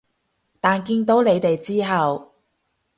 [0.59, 2.31] 但見到你哋之後